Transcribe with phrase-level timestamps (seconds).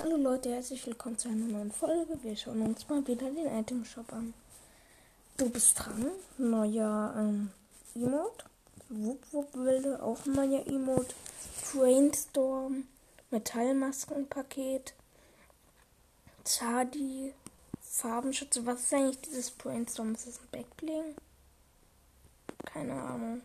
[0.00, 2.18] Hallo Leute, herzlich willkommen zu einer neuen Folge.
[2.24, 4.34] Wir schauen uns mal wieder den Item Shop an.
[5.36, 6.10] Du bist dran.
[6.36, 7.52] Neuer ähm,
[7.94, 8.44] Emote.
[8.88, 11.14] Wupp Wupp Wilde, auch ein neuer Emote.
[11.72, 12.88] Brainstorm.
[13.30, 14.94] Metallmaskenpaket.
[16.42, 17.32] Zadi.
[17.80, 18.66] Farbenschütze.
[18.66, 20.14] Was ist eigentlich dieses Brainstorm?
[20.14, 21.14] Ist das ein Backbling?
[22.64, 23.42] Keine Ahnung.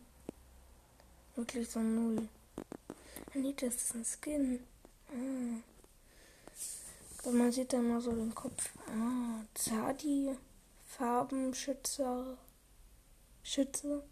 [1.35, 2.27] Wirklich so null.
[3.35, 4.59] Nee, das ist ein Skin.
[5.09, 5.78] Ah.
[7.25, 8.69] Man sieht dann mal so den Kopf.
[8.87, 10.35] Ah, Zadi,
[10.87, 12.37] Farbenschützer,
[13.43, 14.03] Schütze,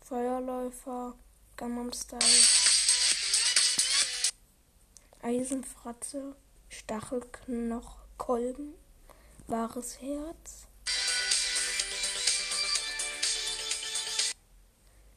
[0.00, 1.14] Feuerläufer,
[1.56, 2.20] Gangnam Style,
[5.22, 6.34] Eisenfratze,
[6.68, 8.74] Stachelknoch, Kolben,
[9.46, 10.66] wahres Herz,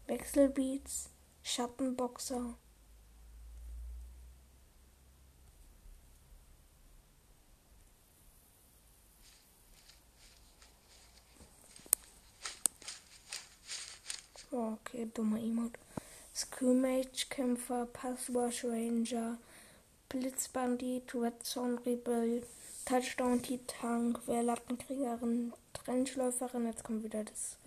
[0.06, 1.10] Wechselbeats,
[1.44, 2.56] Schattenboxer,
[14.52, 15.80] okay, dummer Emote.
[16.34, 19.38] Scrimmage-Kämpfer, Passwash Ranger,
[20.10, 22.44] Blitzbandit, Redstone Rebel,
[22.86, 26.68] Touchdown Titank, Wehrlattenkriegerin, Trenchläuferin.
[26.68, 27.58] Jetzt kommt wieder das.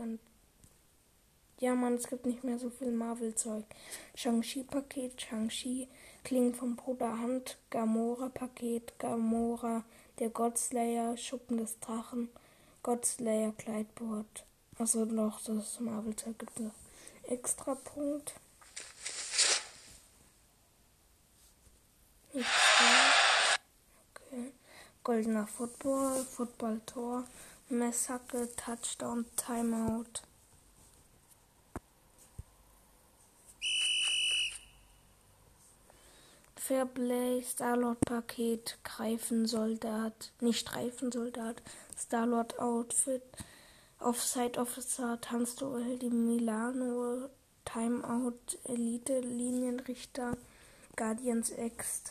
[1.58, 3.64] Ja, Mann, es gibt nicht mehr so viel Marvel-Zeug.
[4.14, 5.88] Shang-Chi-Paket, Shang-Chi,
[6.24, 9.84] Klingen vom Bruder Hand, Gamora-Paket, Gamora,
[10.18, 12.28] der Godslayer, Schuppen des Drachen,
[12.82, 14.44] Godslayer Kleidboard.
[14.80, 16.72] Also noch das Marvel-Zeug gibt es.
[17.30, 18.32] Extra Punkt.
[22.32, 22.44] Okay.
[25.04, 27.24] Goldener Football, Football-Tor,
[27.68, 30.22] Messhacke, Touchdown, Timeout.
[36.56, 41.60] Fairplay, Starlord-Paket, Greifensoldat, nicht Streifensoldat,
[41.98, 43.22] Starlord-Outfit,
[44.00, 47.28] Offside Officer, Tanzduell, die Milano,
[47.66, 50.38] Timeout, Elite, Linienrichter,
[50.96, 52.04] Guardians X,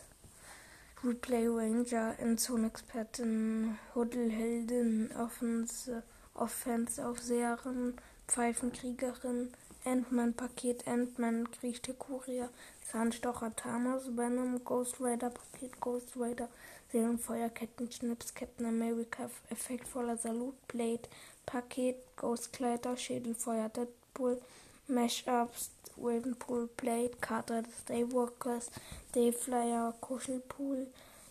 [1.04, 6.04] Replay Ranger, Endzone Expertin, Huddleheldin, Offense,
[6.36, 7.96] Offense Aufseherin,
[8.28, 9.52] Pfeifenkriegerin,
[9.86, 12.50] Ant-Man Paket, Ant-Man, der Kurier,
[12.92, 16.50] Zahnstocher Thanos, Venom, Ghost Rider Paket, Ghost Rider,
[16.92, 21.08] Seelenfeuer, Kettenschnips, Captain America, effektvoller Salut, Blade,
[21.46, 24.42] Paket, Ghostkleider, Schädelfeuer, Deadpool,
[24.88, 28.72] Mashups, Ravenpool, Blade, Karte des Daywalkers,
[29.14, 30.88] Dayflyer, Kuschelpool,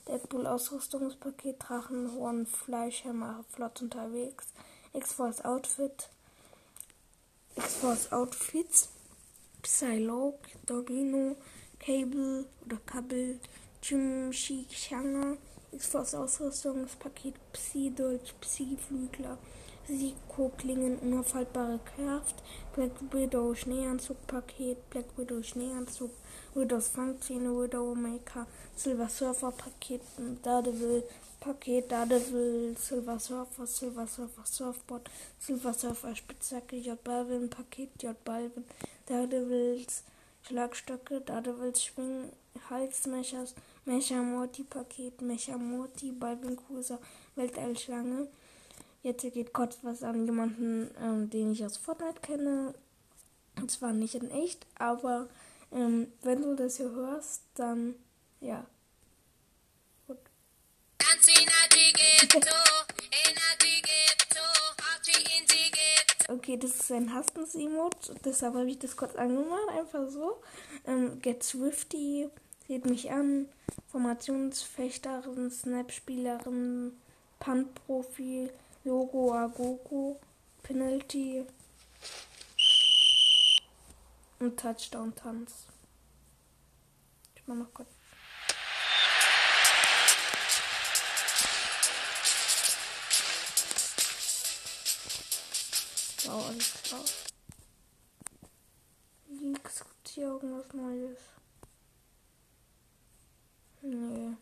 [0.07, 4.47] Deadpool Ausrüstungspaket, Drachenhorn, Fleischhammer, flott unterwegs,
[4.95, 6.09] X-Force Outfit,
[7.59, 8.89] X-Force Outfits,
[9.63, 11.35] Psylocke, Dogino,
[11.81, 13.41] Cable oder Kabel,
[15.69, 19.39] Chimchichanga, X-Force Ausrüstungspaket, Psi-Deutsch, Psi-Flügler,
[19.89, 22.43] Risikoklingen, unaufhaltbare Kraft,
[22.75, 26.11] Black Widow Schneeanzug-Paket, Black Widow Schneeanzug,
[26.55, 28.47] Widows Fangzähne, Widow Maker,
[28.77, 30.03] Silver Surfer Paket,
[30.43, 31.05] Daredevil
[31.41, 35.09] Paket, Daredevil, Silver Surfer, Silver Surfer Surfboard,
[35.39, 38.65] Silver Surfer Spitzhacke, J Balvin Paket, J Balvin,
[39.07, 40.03] Daredevils
[40.47, 42.31] Schlagstöcke, Daredevils Schwing,
[42.69, 43.55] Halsmechers,
[43.89, 47.01] Mecha Morty Paket, Mecha Morty, Balvin Cruiser,
[47.37, 48.29] Weltallschlange,
[49.03, 52.75] Jetzt geht kurz was an jemanden, ähm, den ich aus Fortnite kenne.
[53.57, 55.29] Und zwar nicht in echt, aber
[55.73, 57.95] ähm, wenn du das hier hörst, dann
[58.41, 58.67] ja.
[60.07, 60.19] Gut.
[66.29, 70.43] Okay, das ist ein Hastens-Emote, deshalb habe ich das kurz angemacht, einfach so.
[70.87, 72.29] Ähm, Get Swifty,
[72.69, 73.49] sieht mich an,
[73.87, 76.93] Formationsfechterin, Snap-Spielerin,
[77.41, 78.51] Punt-Profi,
[78.85, 80.21] Logo Agogo,
[80.63, 81.47] Penalty
[84.39, 85.67] und Touchdown Tanz.
[87.35, 87.89] Ich mach noch kurz.
[96.25, 97.05] Wow, alles klar.
[99.41, 101.19] Leaks gibt hier irgendwas Neues?
[103.83, 104.37] Nee.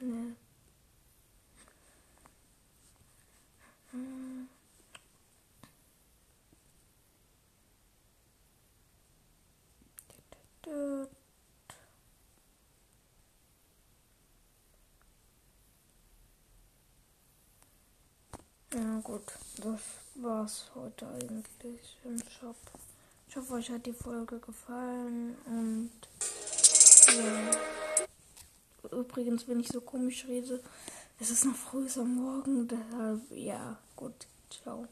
[0.00, 0.34] Nee.
[18.72, 19.22] Ja gut,
[19.56, 19.80] das
[20.16, 22.56] war's heute eigentlich im Shop.
[23.36, 25.90] Ich hoffe, euch hat die Folge gefallen und
[27.08, 28.98] ja.
[28.98, 30.62] übrigens, wenn ich so komisch rede,
[31.20, 34.88] es ist noch früh am Morgen, deshalb, ja, gut, ciao.